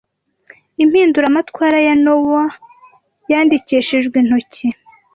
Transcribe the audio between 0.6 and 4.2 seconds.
impinduramatwara ya Nowell yandikishijwe